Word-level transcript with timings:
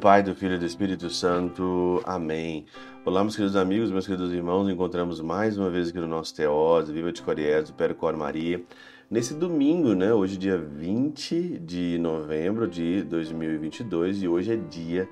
Pai, 0.00 0.22
do 0.22 0.34
Filho 0.34 0.54
e 0.54 0.58
do 0.58 0.64
Espírito 0.64 1.10
Santo. 1.10 2.00
Amém. 2.06 2.64
Olá, 3.04 3.22
meus 3.22 3.36
queridos 3.36 3.54
amigos, 3.54 3.90
meus 3.90 4.06
queridos 4.06 4.32
irmãos. 4.32 4.66
Encontramos 4.66 5.20
mais 5.20 5.58
uma 5.58 5.68
vez 5.68 5.90
aqui 5.90 5.98
no 5.98 6.06
nosso 6.06 6.34
Teose, 6.34 6.90
Viva 6.90 7.12
de 7.12 7.20
Coriés, 7.20 7.70
Péro 7.70 7.94
Cor 7.94 8.16
Maria. 8.16 8.64
Nesse 9.10 9.34
domingo, 9.34 9.92
né? 9.92 10.10
Hoje, 10.14 10.38
dia 10.38 10.56
20 10.56 11.58
de 11.58 11.98
novembro 11.98 12.66
de 12.66 13.02
2022, 13.02 14.22
e 14.22 14.28
hoje 14.28 14.54
é 14.54 14.56
dia 14.56 15.06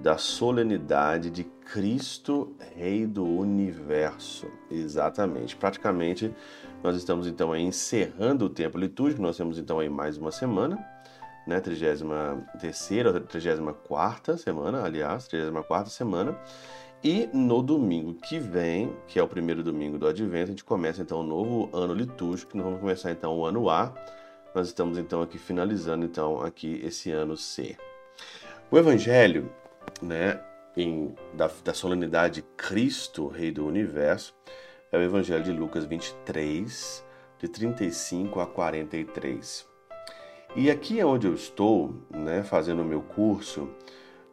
da 0.00 0.16
solenidade 0.16 1.30
de 1.30 1.44
Cristo, 1.44 2.54
Rei 2.74 3.06
do 3.06 3.26
Universo. 3.26 4.46
Exatamente. 4.70 5.54
Praticamente, 5.54 6.34
nós 6.82 6.96
estamos 6.96 7.26
então 7.26 7.54
encerrando 7.54 8.46
o 8.46 8.48
tempo 8.48 8.78
litúrgico. 8.78 9.20
Nós 9.20 9.36
temos 9.36 9.58
então 9.58 9.80
aí 9.80 9.90
mais 9.90 10.16
uma 10.16 10.32
semana 10.32 10.78
né, 11.46 11.60
33 11.60 12.02
ou 13.06 13.20
34 13.20 14.38
semana, 14.38 14.84
aliás, 14.84 15.26
34 15.26 15.90
semana. 15.90 16.38
E 17.02 17.28
no 17.32 17.62
domingo 17.62 18.14
que 18.14 18.38
vem, 18.38 18.94
que 19.06 19.18
é 19.18 19.22
o 19.22 19.28
primeiro 19.28 19.62
domingo 19.62 19.98
do 19.98 20.06
Advento, 20.06 20.44
a 20.44 20.46
gente 20.48 20.64
começa 20.64 21.00
então 21.00 21.18
o 21.18 21.22
um 21.22 21.26
novo 21.26 21.70
ano 21.76 21.94
litúrgico, 21.94 22.56
nós 22.56 22.64
vamos 22.64 22.80
começar 22.80 23.10
então 23.10 23.38
o 23.38 23.46
ano 23.46 23.70
A. 23.70 23.94
Nós 24.54 24.66
estamos 24.66 24.98
então 24.98 25.22
aqui 25.22 25.38
finalizando 25.38 26.04
então 26.04 26.42
aqui 26.42 26.80
esse 26.84 27.10
ano 27.10 27.36
C. 27.36 27.76
O 28.70 28.76
evangelho, 28.76 29.50
né, 30.02 30.40
em, 30.76 31.14
da, 31.32 31.50
da 31.64 31.72
solenidade 31.72 32.42
Cristo, 32.56 33.28
Rei 33.28 33.50
do 33.50 33.66
Universo, 33.66 34.34
é 34.92 34.98
o 34.98 35.02
evangelho 35.02 35.42
de 35.42 35.52
Lucas 35.52 35.86
23, 35.86 37.04
de 37.38 37.48
35 37.48 38.40
a 38.40 38.46
43. 38.46 39.69
E 40.56 40.68
aqui 40.68 40.98
é 40.98 41.06
onde 41.06 41.28
eu 41.28 41.34
estou, 41.34 41.94
né, 42.10 42.42
fazendo 42.42 42.82
o 42.82 42.84
meu 42.84 43.00
curso, 43.00 43.68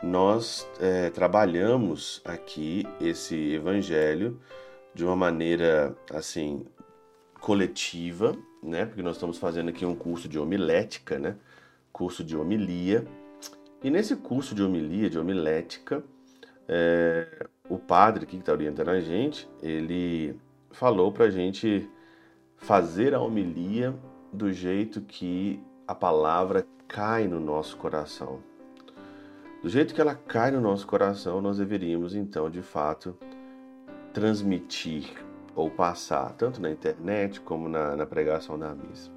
nós 0.01 0.67
é, 0.79 1.11
trabalhamos 1.11 2.21
aqui 2.25 2.87
esse 2.99 3.53
evangelho 3.53 4.39
de 4.95 5.05
uma 5.05 5.15
maneira 5.15 5.95
assim 6.11 6.65
coletiva, 7.39 8.35
né? 8.63 8.87
Porque 8.87 9.03
nós 9.03 9.15
estamos 9.15 9.37
fazendo 9.37 9.69
aqui 9.69 9.85
um 9.85 9.95
curso 9.95 10.27
de 10.27 10.39
homilética, 10.39 11.19
né? 11.19 11.35
Curso 11.93 12.23
de 12.23 12.35
homilia. 12.35 13.05
E 13.83 13.91
nesse 13.91 14.15
curso 14.15 14.55
de 14.55 14.63
homilia, 14.63 15.11
de 15.11 15.19
homilética, 15.19 16.03
é, 16.67 17.45
o 17.69 17.77
padre 17.77 18.25
que 18.25 18.37
está 18.37 18.53
orientando 18.53 18.89
a 18.89 18.99
gente, 18.99 19.47
ele 19.61 20.35
falou 20.71 21.11
para 21.11 21.25
a 21.25 21.29
gente 21.29 21.87
fazer 22.57 23.13
a 23.13 23.21
homilia 23.21 23.95
do 24.33 24.51
jeito 24.51 25.01
que 25.01 25.61
a 25.87 25.95
palavra 25.95 26.67
cai 26.87 27.27
no 27.27 27.39
nosso 27.39 27.77
coração. 27.77 28.39
Do 29.63 29.69
jeito 29.69 29.95
que 29.95 30.01
ela 30.01 30.15
cai 30.15 30.51
no 30.51 30.59
nosso 30.59 30.85
coração, 30.85 31.41
nós 31.41 31.57
deveríamos 31.57 32.13
então, 32.13 32.49
de 32.49 32.61
fato, 32.61 33.17
transmitir 34.13 35.09
ou 35.55 35.71
passar, 35.71 36.33
tanto 36.33 36.61
na 36.61 36.69
internet 36.69 37.39
como 37.41 37.69
na, 37.69 37.95
na 37.95 38.05
pregação 38.05 38.59
da 38.59 38.75
missa. 38.75 39.09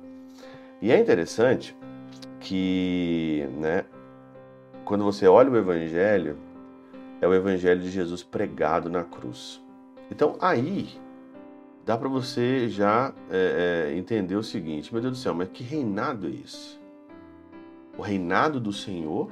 E 0.81 0.91
é 0.91 0.99
interessante 0.99 1.77
que, 2.39 3.47
né, 3.59 3.85
quando 4.85 5.05
você 5.05 5.27
olha 5.27 5.51
o 5.51 5.57
Evangelho, 5.57 6.39
é 7.21 7.29
o 7.29 7.35
Evangelho 7.35 7.81
de 7.81 7.91
Jesus 7.91 8.23
pregado 8.23 8.89
na 8.89 9.05
cruz. 9.05 9.63
Então 10.11 10.37
aí 10.41 10.89
dá 11.85 11.97
para 11.97 12.09
você 12.09 12.69
já 12.69 13.15
é, 13.31 13.89
é, 13.91 13.97
entender 13.97 14.37
o 14.37 14.43
seguinte: 14.43 14.93
meu 14.93 15.03
Deus 15.03 15.19
do 15.19 15.23
céu, 15.23 15.35
mas 15.35 15.49
que 15.49 15.63
reinado 15.63 16.27
é 16.27 16.31
esse? 16.31 16.79
O 17.97 18.03
reinado 18.03 18.61
do 18.61 18.73
Senhor 18.73 19.31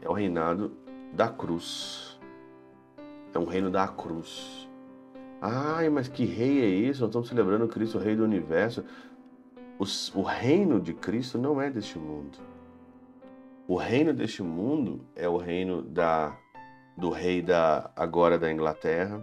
é 0.00 0.08
o 0.08 0.12
reinado 0.12 0.72
da 1.12 1.28
cruz. 1.28 2.18
É 3.34 3.38
um 3.38 3.46
reino 3.46 3.70
da 3.70 3.86
cruz. 3.88 4.68
Ai, 5.40 5.88
mas 5.88 6.08
que 6.08 6.24
rei 6.24 6.62
é 6.62 6.88
esse? 6.88 7.00
Nós 7.00 7.10
estamos 7.10 7.28
celebrando 7.28 7.68
Cristo, 7.68 7.98
o 7.98 8.00
Rei 8.00 8.16
do 8.16 8.24
Universo. 8.24 8.84
O, 9.78 9.84
o 10.18 10.22
reino 10.22 10.80
de 10.80 10.92
Cristo 10.92 11.38
não 11.38 11.60
é 11.60 11.70
deste 11.70 11.98
mundo. 11.98 12.38
O 13.66 13.76
reino 13.76 14.12
deste 14.12 14.42
mundo 14.42 15.04
é 15.14 15.28
o 15.28 15.36
reino 15.36 15.82
da, 15.82 16.36
do 16.96 17.10
rei 17.10 17.42
da 17.42 17.90
agora 17.94 18.38
da 18.38 18.50
Inglaterra, 18.50 19.22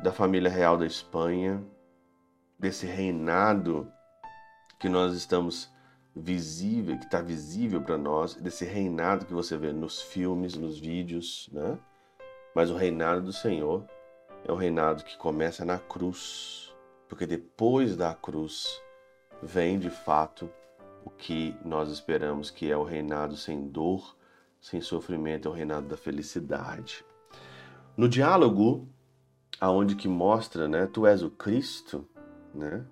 da 0.00 0.12
família 0.12 0.50
real 0.50 0.76
da 0.76 0.86
Espanha, 0.86 1.62
desse 2.58 2.86
reinado 2.86 3.90
que 4.78 4.88
nós 4.88 5.14
estamos 5.14 5.72
visível, 6.14 6.98
que 6.98 7.04
está 7.04 7.20
visível 7.20 7.80
para 7.80 7.96
nós, 7.96 8.34
desse 8.34 8.64
reinado 8.64 9.24
que 9.24 9.32
você 9.32 9.56
vê 9.56 9.72
nos 9.72 10.02
filmes, 10.02 10.56
nos 10.56 10.78
vídeos, 10.78 11.48
né? 11.52 11.78
Mas 12.54 12.70
o 12.70 12.76
reinado 12.76 13.22
do 13.22 13.32
Senhor 13.32 13.84
é 14.44 14.52
um 14.52 14.56
reinado 14.56 15.04
que 15.04 15.16
começa 15.16 15.64
na 15.64 15.78
cruz, 15.78 16.74
porque 17.08 17.26
depois 17.26 17.96
da 17.96 18.14
cruz 18.14 18.80
vem 19.42 19.78
de 19.78 19.90
fato 19.90 20.50
o 21.04 21.10
que 21.10 21.56
nós 21.64 21.90
esperamos, 21.90 22.50
que 22.50 22.70
é 22.70 22.76
o 22.76 22.84
reinado 22.84 23.36
sem 23.36 23.68
dor, 23.68 24.16
sem 24.60 24.80
sofrimento, 24.80 25.48
é 25.48 25.50
o 25.50 25.54
reinado 25.54 25.88
da 25.88 25.96
felicidade. 25.96 27.04
No 27.96 28.08
diálogo 28.08 28.88
aonde 29.62 29.94
que 29.94 30.08
mostra, 30.08 30.66
né, 30.66 30.88
tu 30.88 31.06
és 31.06 31.22
o 31.22 31.30
Cristo, 31.30 32.04
né? 32.52 32.84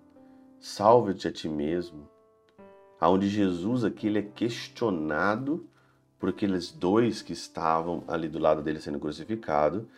Salve-te 0.61 1.27
a 1.27 1.33
ti 1.33 1.49
mesmo. 1.49 2.09
Aonde 3.01 3.29
Jesus 3.29 3.83
aqui 3.83 4.07
ele 4.07 4.21
é 4.21 4.23
questionado 4.23 5.67
por 6.17 6.29
aqueles 6.29 6.71
dois 6.71 7.23
que 7.23 7.33
estavam 7.33 8.05
ali 8.07 8.29
do 8.29 8.39
lado 8.39 8.63
dele 8.63 8.79
sendo 8.79 9.01
crucificado, 9.01 9.89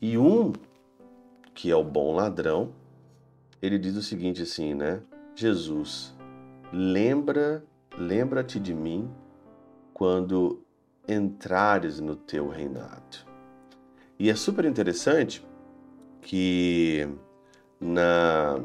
e 0.00 0.16
um 0.16 0.54
que 1.52 1.70
é 1.70 1.76
o 1.76 1.84
bom 1.84 2.14
ladrão, 2.14 2.72
ele 3.60 3.78
diz 3.78 3.94
o 3.94 4.02
seguinte 4.02 4.40
assim, 4.40 4.72
né? 4.72 5.02
Jesus, 5.34 6.14
lembra, 6.72 7.62
lembra-te 7.98 8.58
de 8.58 8.72
mim 8.72 9.10
quando 9.92 10.64
entrares 11.06 12.00
no 12.00 12.16
teu 12.16 12.48
reinado. 12.48 13.18
E 14.18 14.30
é 14.30 14.34
super 14.34 14.64
interessante 14.64 15.44
que 16.24 17.06
na, 17.78 18.58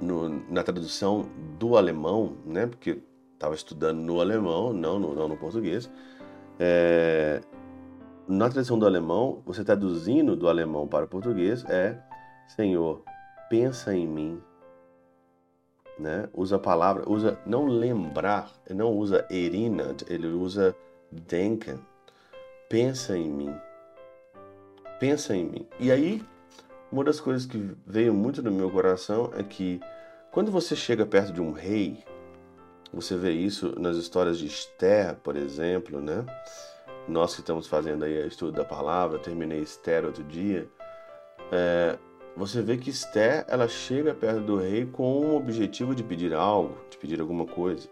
no, 0.00 0.28
na 0.50 0.62
tradução 0.62 1.28
do 1.58 1.76
alemão, 1.76 2.36
né, 2.44 2.66
porque 2.66 3.02
estava 3.32 3.54
estudando 3.54 3.98
no 3.98 4.20
alemão, 4.20 4.72
não 4.72 4.98
no, 4.98 5.14
não 5.14 5.28
no 5.28 5.36
português, 5.36 5.90
é, 6.58 7.40
na 8.28 8.48
tradução 8.50 8.78
do 8.78 8.86
alemão, 8.86 9.42
você 9.44 9.64
traduzindo 9.64 10.36
do 10.36 10.48
alemão 10.48 10.86
para 10.86 11.06
o 11.06 11.08
português 11.08 11.64
é 11.64 12.00
Senhor, 12.48 13.02
pensa 13.48 13.94
em 13.94 14.06
mim. 14.06 14.40
Né? 15.98 16.28
Usa 16.34 16.56
a 16.56 16.58
palavra, 16.58 17.08
usa 17.10 17.38
não 17.46 17.64
lembrar, 17.66 18.52
não 18.68 18.92
usa 18.92 19.26
erinnert, 19.30 20.02
ele 20.08 20.26
usa 20.26 20.76
denken. 21.10 21.78
Pensa 22.68 23.16
em 23.16 23.30
mim 23.30 23.54
pensa 24.98 25.34
em 25.34 25.44
mim. 25.44 25.66
E 25.78 25.90
aí, 25.90 26.22
uma 26.90 27.04
das 27.04 27.20
coisas 27.20 27.46
que 27.46 27.72
veio 27.86 28.14
muito 28.14 28.42
no 28.42 28.50
meu 28.50 28.70
coração 28.70 29.32
é 29.36 29.42
que 29.42 29.80
quando 30.30 30.50
você 30.50 30.76
chega 30.76 31.06
perto 31.06 31.32
de 31.32 31.40
um 31.40 31.52
rei, 31.52 32.04
você 32.92 33.16
vê 33.16 33.32
isso 33.32 33.74
nas 33.78 33.96
histórias 33.96 34.38
de 34.38 34.46
Esther, 34.46 35.16
por 35.16 35.36
exemplo, 35.36 36.00
né? 36.00 36.24
Nós 37.08 37.34
que 37.34 37.40
estamos 37.40 37.66
fazendo 37.66 38.04
aí 38.04 38.22
o 38.22 38.26
estudo 38.26 38.52
da 38.52 38.64
palavra, 38.64 39.18
terminei 39.18 39.60
Esther 39.60 40.04
outro 40.04 40.24
dia, 40.24 40.68
é, 41.52 41.98
você 42.36 42.60
vê 42.60 42.76
que 42.76 42.90
Esther 42.90 43.44
ela 43.48 43.68
chega 43.68 44.12
perto 44.14 44.40
do 44.40 44.56
rei 44.56 44.84
com 44.84 45.20
o 45.20 45.36
objetivo 45.36 45.94
de 45.94 46.02
pedir 46.02 46.34
algo, 46.34 46.76
de 46.90 46.98
pedir 46.98 47.20
alguma 47.20 47.46
coisa. 47.46 47.88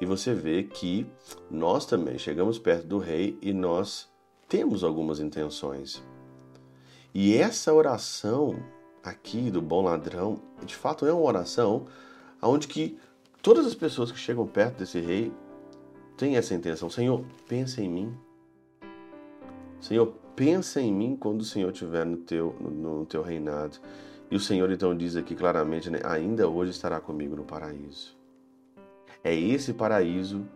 E 0.00 0.06
você 0.06 0.34
vê 0.34 0.62
que 0.62 1.06
nós 1.50 1.86
também 1.86 2.18
chegamos 2.18 2.58
perto 2.58 2.86
do 2.86 2.98
rei 2.98 3.38
e 3.40 3.52
nós 3.52 4.08
temos 4.48 4.84
algumas 4.84 5.20
intenções. 5.20 6.02
E 7.12 7.36
essa 7.36 7.72
oração 7.72 8.56
aqui 9.02 9.50
do 9.50 9.62
bom 9.62 9.82
ladrão, 9.82 10.40
de 10.64 10.74
fato 10.74 11.06
é 11.06 11.12
uma 11.12 11.22
oração 11.22 11.86
onde 12.42 12.66
que 12.66 12.98
todas 13.42 13.66
as 13.66 13.74
pessoas 13.74 14.10
que 14.10 14.18
chegam 14.18 14.46
perto 14.46 14.78
desse 14.78 15.00
rei 15.00 15.32
têm 16.16 16.36
essa 16.36 16.54
intenção. 16.54 16.90
Senhor, 16.90 17.24
pensa 17.48 17.80
em 17.80 17.88
mim. 17.88 18.16
Senhor, 19.80 20.12
pensa 20.34 20.80
em 20.80 20.92
mim 20.92 21.16
quando 21.16 21.42
o 21.42 21.44
Senhor 21.44 21.70
estiver 21.70 22.04
no 22.04 22.16
teu, 22.16 22.56
no, 22.60 22.70
no 22.70 23.06
teu 23.06 23.22
reinado. 23.22 23.78
E 24.30 24.36
o 24.36 24.40
Senhor 24.40 24.70
então 24.70 24.96
diz 24.96 25.16
aqui 25.16 25.34
claramente, 25.34 25.90
né, 25.90 26.00
ainda 26.04 26.48
hoje 26.48 26.70
estará 26.70 27.00
comigo 27.00 27.36
no 27.36 27.44
paraíso. 27.44 28.16
É 29.22 29.34
esse 29.34 29.72
paraíso 29.72 30.46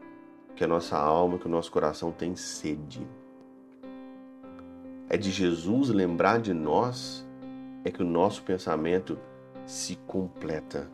que 0.57 0.65
a 0.65 0.69
nossa 0.69 0.97
alma, 0.99 1.39
que 1.39 1.47
o 1.47 1.51
nosso 1.51 1.71
coração 1.71 2.11
tem 2.11 2.35
sede 2.35 3.07
é 5.11 5.17
de 5.17 5.31
Jesus 5.31 5.89
lembrar 5.89 6.41
de 6.41 6.53
nós, 6.53 7.27
é 7.85 7.91
que 7.91 8.03
o 8.03 8.07
nosso 8.07 8.43
pensamento 8.43 9.19
se 9.67 9.97
completa. 10.07 10.89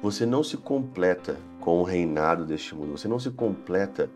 Você 0.00 0.24
não 0.24 0.42
se 0.42 0.56
completa 0.56 1.36
com 1.60 1.80
o 1.80 1.82
reinado 1.82 2.44
deste 2.46 2.74
mundo, 2.74 2.96
você 2.96 3.08
não 3.08 3.18
se 3.18 3.30
completa 3.30 4.10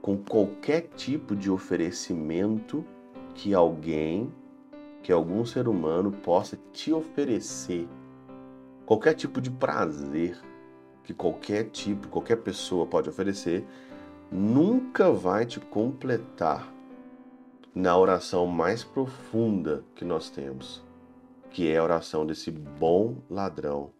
com 0.00 0.16
qualquer 0.16 0.82
tipo 0.96 1.34
de 1.34 1.50
oferecimento 1.50 2.84
que 3.34 3.52
alguém, 3.54 4.32
que 5.02 5.10
algum 5.10 5.44
ser 5.44 5.66
humano 5.66 6.12
possa 6.12 6.58
te 6.72 6.92
oferecer. 6.92 7.88
Qualquer 8.84 9.14
tipo 9.14 9.40
de 9.40 9.50
prazer 9.50 10.38
que 11.02 11.14
qualquer 11.14 11.64
tipo, 11.70 12.08
qualquer 12.08 12.36
pessoa 12.36 12.84
pode 12.84 13.08
oferecer, 13.08 13.64
nunca 14.30 15.10
vai 15.10 15.46
te 15.46 15.60
completar 15.60 16.75
na 17.76 17.94
oração 17.94 18.46
mais 18.46 18.82
profunda 18.82 19.84
que 19.94 20.02
nós 20.02 20.30
temos, 20.30 20.82
que 21.50 21.70
é 21.70 21.76
a 21.76 21.82
oração 21.82 22.24
desse 22.24 22.50
bom 22.50 23.18
ladrão. 23.28 23.92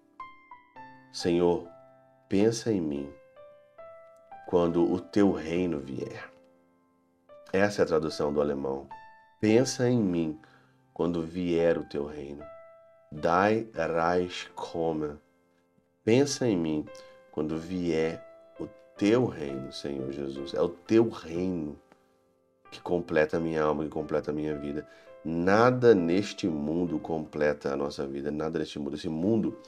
Senhor, 1.12 1.68
pensa 2.26 2.72
em 2.72 2.80
mim 2.80 3.12
quando 4.48 4.90
o 4.90 4.98
teu 4.98 5.30
reino 5.30 5.78
vier. 5.78 6.32
Essa 7.52 7.82
é 7.82 7.84
a 7.84 7.86
tradução 7.86 8.32
do 8.32 8.40
alemão. 8.40 8.88
Pensa 9.42 9.86
em 9.86 10.02
mim 10.02 10.40
quando 10.94 11.20
vier 11.20 11.76
o 11.76 11.84
teu 11.84 12.06
reino. 12.06 12.42
Dai 13.12 13.68
Reich 13.74 14.48
komme. 14.54 15.18
Pensa 16.02 16.48
em 16.48 16.56
mim 16.56 16.86
quando 17.30 17.58
vier 17.58 18.26
o 18.58 18.66
teu 18.96 19.26
reino, 19.26 19.70
Senhor 19.70 20.10
Jesus. 20.12 20.54
É 20.54 20.62
o 20.62 20.70
teu 20.70 21.10
reino 21.10 21.78
que 22.76 22.82
completa 22.82 23.36
a 23.36 23.40
minha 23.40 23.62
alma, 23.62 23.84
que 23.84 23.90
completa 23.90 24.30
a 24.30 24.34
minha 24.34 24.56
vida. 24.56 24.86
Nada 25.24 25.94
neste 25.94 26.46
mundo 26.46 26.98
completa 26.98 27.72
a 27.72 27.76
nossa 27.76 28.06
vida, 28.06 28.30
nada 28.30 28.58
neste 28.58 28.78
mundo. 28.78 28.94
Esse 28.94 29.08
mundo 29.08 29.58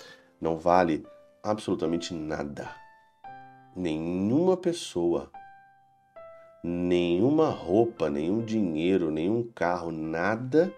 não 0.41 0.57
vale 0.57 1.05
absolutamente 1.43 2.15
nada 2.15 2.69
nenhuma 3.75 4.57
pessoa, 4.57 5.31
nenhuma 6.63 7.49
roupa, 7.49 8.11
nenhum 8.11 8.45
dinheiro, 8.45 9.11
nenhum 9.11 9.43
carro, 9.55 9.93
nada 9.93 10.73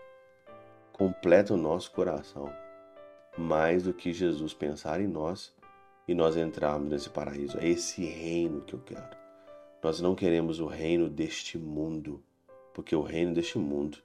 completa 0.92 1.54
o 1.54 1.56
nosso 1.56 1.90
coração 1.92 2.52
mais 3.38 3.84
do 3.84 3.94
que 3.94 4.12
Jesus 4.12 4.52
pensar 4.52 5.00
em 5.00 5.06
nós 5.06 5.54
e 6.06 6.14
nós 6.14 6.36
entrarmos 6.36 6.90
nesse 6.90 7.08
paraíso. 7.08 7.58
É 7.58 7.68
esse 7.68 8.04
reino 8.04 8.60
que 8.62 8.74
eu 8.74 8.80
quero. 8.80 9.19
Nós 9.82 10.00
não 10.00 10.14
queremos 10.14 10.60
o 10.60 10.66
reino 10.66 11.08
deste 11.08 11.58
mundo, 11.58 12.22
porque 12.74 12.94
o 12.94 13.02
reino 13.02 13.34
deste 13.34 13.58
mundo 13.58 13.98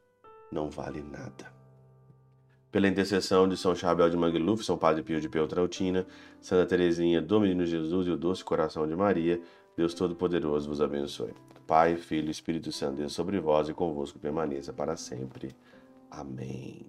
não 0.52 0.70
vale 0.70 1.02
nada 1.02 1.56
pela 2.76 2.90
intercessão 2.90 3.48
de 3.48 3.56
São 3.56 3.74
Chabel 3.74 4.10
de 4.10 4.18
Mangluf, 4.18 4.62
São 4.62 4.78
Padre 4.78 5.02
Pio 5.02 5.22
de 5.22 5.30
Peltrautina, 5.30 6.06
Santa 6.42 6.66
Teresinha 6.66 7.22
do 7.22 7.40
Menino 7.40 7.66
Jesus 7.66 8.06
e 8.06 8.10
o 8.10 8.18
Doce 8.18 8.44
Coração 8.44 8.86
de 8.86 8.94
Maria, 8.94 9.40
Deus 9.78 9.94
Todo-Poderoso 9.94 10.68
vos 10.68 10.82
abençoe. 10.82 11.34
Pai, 11.66 11.96
Filho 11.96 12.28
e 12.28 12.32
Espírito 12.32 12.74
Santo, 12.74 12.98
Deus 12.98 13.14
sobre 13.14 13.40
vós 13.40 13.70
e 13.70 13.74
convosco 13.74 14.20
permaneça 14.20 14.74
para 14.74 14.98
sempre. 14.98 15.56
Amém. 16.12 16.86